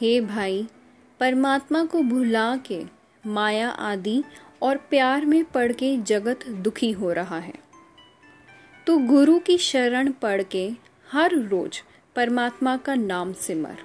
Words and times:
हे 0.00 0.20
भाई, 0.20 0.68
परमात्मा 1.20 1.84
को 1.84 2.02
भुला 2.02 2.56
के, 2.56 2.82
माया 3.26 3.68
आदि 3.68 4.22
और 4.62 4.76
प्यार 4.76 5.24
में 5.24 5.44
पड़ 5.44 5.72
के 5.72 5.96
जगत 5.96 6.46
दुखी 6.48 6.90
हो 6.92 7.12
रहा 7.12 7.38
है। 7.38 7.54
तो 8.86 8.96
गुरु 8.98 9.38
की 9.38 9.58
शरण 9.58 10.12
पढ़ 10.12 10.42
के 10.42 10.70
हर 11.12 11.34
रोज 11.34 11.82
परमात्मा 12.16 12.76
का 12.76 12.94
नाम 12.94 13.32
सिमर। 13.32 13.76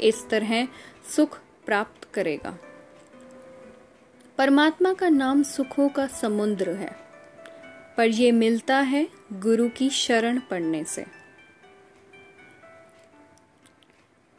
इस 0.00 0.28
तरह 0.30 0.68
सुख 1.16 1.38
प्राप्त 1.66 2.08
करेगा। 2.14 2.58
परमात्मा 4.38 4.92
का 4.92 5.08
नाम 5.08 5.42
सुखों 5.42 5.88
का 5.88 6.06
समुद्र 6.06 6.70
है, 6.70 6.96
पर 7.96 8.06
यह 8.06 8.32
मिलता 8.32 8.78
है 8.80 9.08
गुरु 9.32 9.68
की 9.68 9.90
शरण 9.90 10.40
पढ़ने 10.40 10.84
से। 10.84 11.23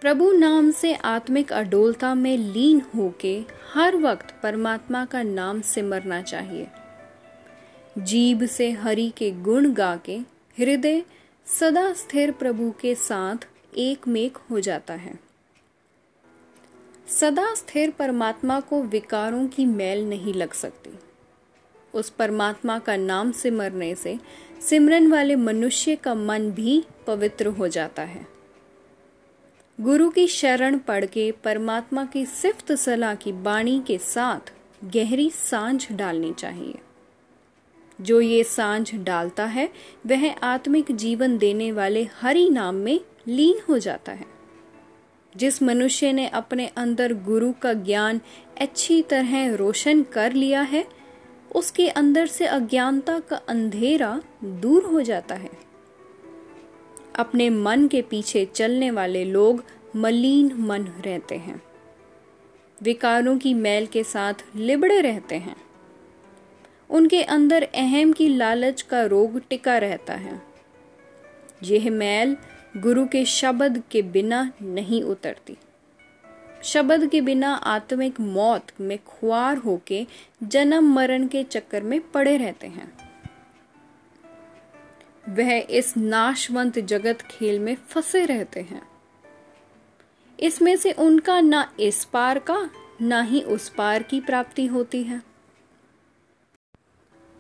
प्रभु 0.06 0.32
नाम 0.32 0.72
से 0.72 0.94
आत्मिक 0.94 1.54
अडोलता 1.54 2.16
में 2.16 2.38
लीन 2.38 2.82
होके 2.96 3.44
हर 3.74 3.96
वक्त 3.96 4.36
परमात्मा 4.44 5.06
का 5.06 5.24
नाम 5.24 5.62
सिमरना 5.62 6.22
चाहिए। 6.22 6.68
जीव 7.98 8.46
से 8.46 8.72
हरि 8.72 9.14
के 9.18 9.32
गुण 9.32 9.74
गा 9.74 9.98
के 9.98 10.18
हृदय 10.60 11.04
सदा 11.60 11.94
स्थिर 11.94 12.32
प्रभु 12.32 12.74
के 12.82 12.96
साथ 12.96 13.48
एक 13.78 14.08
मेक 14.08 14.38
हो 14.38 14.60
जाता 14.60 14.94
है। 14.94 15.20
सदा 17.08 17.56
स्थिर 17.56 17.92
परमात्मा 17.92 18.60
को 18.60 18.84
विकारों 18.84 19.48
की 19.48 19.66
मैल 19.66 20.10
नहीं 20.10 20.34
लग 20.34 20.54
सकती। 20.54 21.00
उस 21.94 22.10
परमात्मा 22.10 22.80
का 22.80 22.96
नाम 22.96 23.32
सिमरने 23.32 23.96
से 23.96 24.20
सिमरन 24.62 25.12
वाले 25.12 25.36
मनुष्य 25.36 25.96
का 25.96 26.16
मन 26.16 26.52
भी 26.52 26.84
पवित्र 27.08 27.48
हो 27.48 27.68
जाता 27.68 28.02
है। 28.02 28.35
गुरु 29.82 30.10
की 30.10 30.28
शरण 30.28 30.78
पढ़ 30.78 31.06
के 31.06 31.32
परमात्मा 31.32 32.06
की 32.06 32.26
सिफ्त 32.26 32.72
सलाह 32.72 33.16
की 33.16 33.32
बाणी 33.32 33.84
के 33.88 33.98
साथ 33.98 34.54
गहरी 34.84 35.30
साँझ 35.30 35.92
डालनी 35.92 36.34
चाहिए। 36.34 36.74
जो 38.02 38.22
ये 38.22 38.44
साँझ 38.44 38.96
डालता 38.96 39.46
है, 39.46 39.70
वह 40.08 40.34
आत्मिक 40.34 40.92
जीवन 40.92 41.38
देने 41.38 41.72
वाले 41.72 42.08
हरि 42.22 42.50
नाम 42.50 42.76
में 42.76 43.00
लीन 43.28 43.56
हो 43.70 43.80
जाता 43.80 44.12
है। 44.12 44.26
जिस 45.38 45.64
मनुष्य 45.64 46.14
ने 46.14 46.28
अपने 46.28 46.68
अंदर 46.68 47.14
गुरु 47.14 47.54
का 47.62 47.74
ज्ञान 47.74 48.22
अच्छी 48.62 49.02
तरह 49.02 49.56
रोशन 49.56 50.04
कर 50.04 50.34
लिया 50.34 50.62
है, 50.62 50.88
उसके 51.56 51.88
अंदर 51.88 52.28
से 52.28 52.46
अज्ञानता 52.46 53.20
का 53.20 53.36
अंधेरा 53.36 54.22
दूर 54.44 54.84
हो 54.84 55.02
जाता 55.02 55.36
है। 55.36 55.65
अपने 57.16 57.50
मन 57.50 57.88
के 57.88 58.02
पीछे 58.02 58.46
चलने 58.46 58.92
वाले 58.92 59.26
लोग 59.26 59.64
मलिन 59.96 60.54
मन 60.58 60.82
रहते 60.82 61.36
हैं। 61.36 61.62
विकारों 62.82 63.38
की 63.38 63.54
मैल 63.54 63.86
के 63.86 64.04
साथ 64.04 64.34
लिबड़े 64.56 65.02
रहते 65.02 65.36
हैं। 65.36 65.56
उनके 66.90 67.24
अंदर 67.24 67.64
अहम 67.64 68.14
की 68.14 68.28
लालच 68.28 68.82
का 68.82 69.06
रोग 69.06 69.42
टिका 69.50 69.78
रहता 69.78 70.14
है। 70.14 70.42
यह 71.64 71.92
मैल 71.92 72.38
गुरु 72.78 73.06
के 73.06 73.26
शब्द 73.26 73.84
के 73.92 74.02
बिना 74.02 74.52
नहीं 74.62 75.04
उतरती। 75.04 75.58
शब्द 76.64 77.08
के 77.08 77.22
बिना 77.22 77.54
आत्मिक 77.54 78.20
मौत 78.20 78.68
में 78.82 79.00
खुआर 79.06 79.58
होके 79.58 80.08
जन्म 80.44 80.94
मरण 80.94 81.28
के 81.28 81.44
चक्कर 81.44 81.84
में 81.84 82.12
पड़े 82.12 82.38
रहते 82.38 82.68
हैं। 82.68 83.05
वह 85.30 85.68
इस 85.70 85.98
नाशवंत 85.98 86.80
जगत 86.80 87.22
खेल 87.22 87.60
में 87.60 87.76
फंसे 87.76 88.26
रहते 88.26 88.60
हैं। 88.60 88.82
इसमें 90.40 90.76
से 90.76 90.92
उनका 90.92 91.40
ना 91.42 91.74
इस 91.80 92.06
पार 92.06 92.40
का, 92.40 92.70
ना 93.02 93.22
ही 93.22 93.42
उस 93.42 93.70
पार 93.70 94.04
की 94.04 94.20
प्राप्ति 94.20 94.66
होती 94.66 95.04
है। 95.04 95.22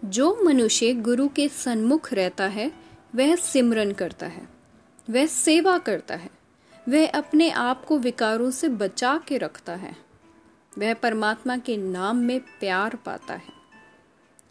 जो 0.05 0.43
मनुष्य 0.45 0.93
गुरु 0.93 1.27
के 1.27 1.47
सन्मुख 1.47 2.13
रहता 2.13 2.47
है, 2.47 2.71
वह 3.15 3.35
सिमरन 3.35 3.91
करता 3.91 4.25
है, 4.25 4.47
वह 5.09 5.25
सेवा 5.25 5.77
करता 5.77 6.15
है, 6.15 6.29
वह 6.89 7.07
अपने 7.07 7.49
आप 7.49 7.85
को 7.85 7.97
विकारों 7.97 8.51
से 8.51 8.69
बचा 8.69 9.17
के 9.27 9.37
रखता 9.37 9.75
है, 9.75 9.95
वह 10.77 10.93
परमात्मा 10.93 11.57
के 11.57 11.77
नाम 11.77 12.17
में 12.17 12.39
प्यार 12.39 12.95
पाता 12.95 13.33
है। 13.33 13.53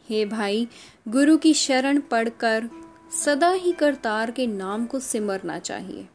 हे 0.09 0.25
भाई, 0.25 0.69
गुरु 1.09 1.37
की 1.37 1.55
शरण 1.55 2.01
पढ़कर 2.01 2.69
सदा 3.15 3.51
ही 3.51 3.73
करतार 3.73 4.31
के 4.31 4.47
नाम 4.47 4.87
को 4.87 5.01
सिमरना 5.01 5.59
चाहिए। 5.59 6.07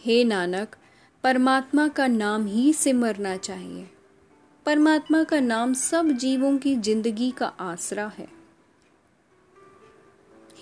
हे 0.00 0.24
नानक, 0.24 0.76
परमात्मा 1.24 1.88
का 1.88 2.06
नाम 2.06 2.46
ही 2.46 2.72
सिमरना 2.72 3.36
चाहिए। 3.36 3.88
परमात्मा 4.66 5.22
का 5.24 5.40
नाम 5.40 5.72
सब 5.74 6.10
जीवों 6.10 6.56
की 6.58 6.74
ज़िंदगी 6.76 7.30
का 7.30 7.46
आसरा 7.46 8.12
है। 8.18 8.28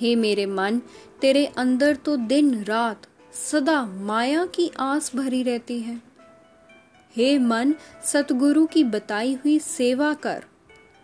हे 0.00 0.16
मेरे 0.16 0.46
मन, 0.46 0.80
तेरे 1.20 1.44
अंदर 1.46 1.96
तो 1.96 2.16
दिन 2.16 2.64
रात 2.64 3.06
सदा 3.50 3.86
माया 3.86 4.46
की 4.46 4.70
आस 4.78 5.14
भरी 5.16 5.42
रहती 5.42 5.80
है। 5.80 6.00
हे 7.16 7.38
मन, 7.38 7.74
सतगुरु 8.04 8.66
की 8.66 8.84
बताई 8.84 9.34
हुई 9.34 9.58
सेवा 9.58 10.14
कर, 10.14 10.44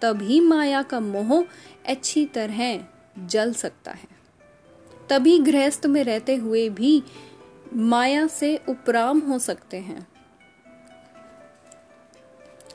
तभी 0.03 0.41
माया 0.41 0.83
का 0.83 1.01
मोह 1.01 1.45
अच्छी 1.87 2.25
तरह 2.27 2.85
जल 3.27 3.53
सकता 3.53 3.91
है। 3.91 4.09
तभी 5.11 5.39
गृहस्थ 5.39 5.87
में 5.87 6.05
रहते 6.05 6.37
हुए 6.37 6.69
भी 6.69 7.03
माया 7.75 8.27
से 8.27 8.61
उपराम 8.69 9.19
हो 9.19 9.39
सकते 9.39 9.77
हैं। 9.77 10.07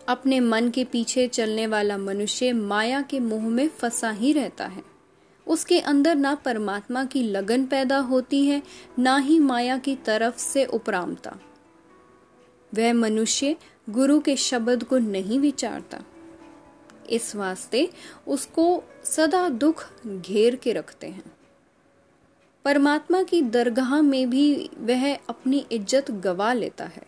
अपने 0.08 0.40
मन 0.40 0.70
के 0.70 0.84
पीछे 0.84 1.28
चलने 1.28 1.68
वाला 1.68 1.98
मनुष्य 1.98 2.54
माया 2.54 3.02
के 3.02 3.20
मुँह 3.20 3.48
में 3.48 3.70
फंसा 3.70 4.12
ही 4.12 4.34
रहता 4.34 4.66
है। 4.66 4.84
उसके 5.48 5.80
अंदर 5.80 6.16
ना 6.16 6.36
परमात्मा 6.36 7.06
की 7.06 7.24
लगन 7.24 7.66
पैदा 7.66 7.98
होती 7.98 8.46
है, 8.46 8.64
ना 9.00 9.18
ही 9.18 9.40
माया 9.40 9.78
की 9.78 9.96
तरफ़ 9.96 10.38
से 10.38 10.66
उपरामता। 10.66 11.38
वह 12.76 12.94
मनुष्य 12.94 13.56
गुरु 13.90 14.20
के 14.20 14.36
शब्द 14.36 14.84
को 14.84 14.98
नहीं 14.98 15.40
विचारता। 15.40 16.04
इस 17.10 17.36
वास्ते 17.36 17.90
उसको 18.28 18.84
सदा 19.06 19.48
दुख 19.50 19.86
घेर 20.08 20.56
के 20.56 20.74
रखते 20.74 21.08
हैं। 21.08 21.24
परमात्मा 22.66 23.22
की 23.24 23.42
दरगाह 23.42 24.02
में 24.02 24.30
भी 24.30 24.70
वह 24.80 25.14
अपनी 25.16 25.66
इज़्ज़त 25.72 26.12
गवा 26.12 26.52
लेता 26.54 26.86
है। 26.86 27.06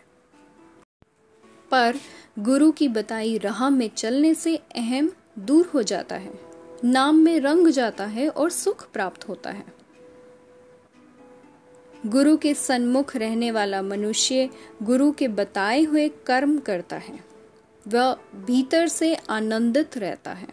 पर 1.70 1.96
गुरु 2.38 2.70
की 2.72 2.88
बताई 2.88 3.38
राह 3.38 3.68
में 3.70 3.88
चलने 3.88 4.34
से 4.34 4.56
अहम 4.56 5.10
दूर 5.38 5.70
हो 5.74 5.82
जाता 5.82 6.16
है, 6.16 6.32
नाम 6.84 7.16
में 7.16 7.38
रंग 7.40 7.68
जाता 7.68 8.04
है 8.06 8.28
और 8.28 8.50
सुख 8.50 8.90
प्राप्त 8.92 9.28
होता 9.28 9.50
है। 9.50 9.64
गुरु 12.06 12.36
के 12.36 12.52
सन्मुख 12.54 13.14
रहने 13.16 13.50
वाला 13.50 13.80
मनुष्य 13.82 14.48
गुरु 14.82 15.10
के 15.12 15.28
बताए 15.30 15.82
हुए 15.82 16.08
कर्म 16.26 16.58
करता 16.58 16.96
है। 16.96 17.18
वह 17.86 18.12
भीतर 18.36 18.88
से 18.88 19.14
आनंदित 19.30 19.96
रहता 19.98 20.32
है, 20.32 20.48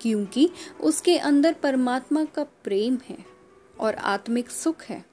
क्योंकि 0.00 0.48
उसके 0.80 1.16
अंदर 1.18 1.52
परमात्मा 1.52 2.24
का 2.24 2.44
प्रेम 2.64 2.98
है 3.08 3.18
और 3.80 3.94
आत्मिक 3.94 4.50
सुख 4.50 4.82
है। 4.82 5.04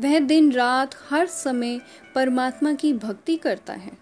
वह 0.00 0.18
दिन 0.20 0.52
रात 0.52 0.94
हर 1.10 1.26
समय 1.26 1.80
परमात्मा 2.14 2.72
की 2.72 2.92
भक्ति 2.92 3.36
करता 3.36 3.72
है। 3.72 3.92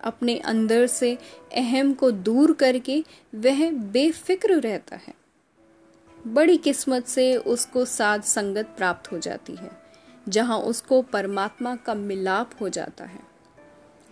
अपने 0.00 0.36
अंदर 0.38 0.86
से 0.86 1.16
अहम 1.54 1.92
को 1.92 2.10
दूर 2.10 2.52
करके 2.52 2.98
वह 3.34 3.70
बेफिक्र 3.70 4.60
रहता 4.60 4.96
है। 4.96 5.14
बड़ी 6.26 6.56
किस्मत 6.56 7.06
से 7.06 7.36
उसको 7.36 7.84
साध 7.84 8.22
संगत 8.22 8.74
प्राप्त 8.76 9.10
हो 9.12 9.18
जाती 9.18 9.54
है, 9.54 9.70
जहाँ 10.26 10.58
उसको 10.58 11.02
परमात्मा 11.02 11.74
का 11.76 11.94
मिलाप 11.94 12.50
हो 12.60 12.68
जाता 12.68 13.04
है। 13.04 13.29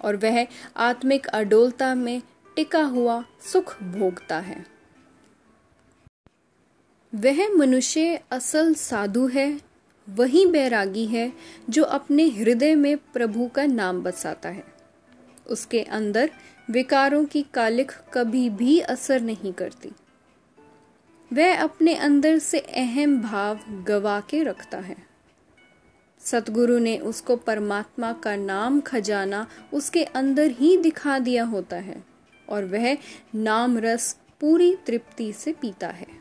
और 0.03 0.17
वह 0.17 0.47
आत्मिक 0.77 1.27
अडोलता 1.27 1.95
में 1.95 2.23
टिका 2.57 2.83
हुआ 2.83 3.25
सुख 3.53 3.83
भोगता 3.83 4.39
है। 4.39 4.67
वह 7.15 7.49
मनुष्य 7.49 8.23
असल 8.31 8.75
साधु 8.75 9.27
है, 9.27 9.61
वही 10.09 10.47
बैरागी 10.47 11.07
है, 11.07 11.33
जो 11.71 11.85
अपने 11.85 12.29
हृदय 12.29 12.75
में 12.75 12.97
प्रभु 12.97 13.49
का 13.49 13.67
नाम 13.67 14.03
बसाता 14.03 14.49
है। 14.49 14.65
उसके 15.47 15.83
अंदर 15.83 16.31
विकारों 16.71 17.25
की 17.25 17.43
कालिख 17.43 18.03
कभी 18.15 18.51
भी 18.51 18.81
असर 18.81 19.21
नहीं 19.21 19.53
करती। 19.53 19.93
वह 21.33 21.63
अपने 21.63 21.95
अंदर 21.95 22.39
से 22.39 22.59
अहम 22.59 23.23
भाव 23.23 23.59
गवा 23.89 24.21
के 24.21 24.43
रखता 24.43 24.79
है। 24.79 25.08
सतगुरु 26.25 26.79
ने 26.79 26.99
उसको 26.99 27.37
परमात्मा 27.37 28.13
का 28.13 28.37
नाम 28.37 28.81
खजाना 28.81 29.47
उसके 29.73 30.05
अंदर 30.05 30.51
ही 30.51 30.77
दिखा 30.77 31.19
दिया 31.19 31.45
होता 31.45 31.77
है 31.77 32.05
और 32.49 32.65
वह 32.65 32.99
नाम 33.35 33.79
रस 33.79 34.17
पूरी 34.41 34.77
तृप्ति 34.87 35.33
से 35.33 35.53
पीता 35.53 35.89
है। 35.89 36.18